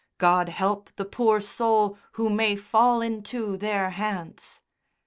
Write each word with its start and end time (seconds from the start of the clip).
God 0.17 0.49
help 0.49 0.89
the 0.95 1.05
poor 1.05 1.39
soul 1.39 1.95
who 2.13 2.31
may 2.31 2.55
fall 2.55 3.03
into 3.03 3.55
their 3.55 3.91
hands! 3.91 4.63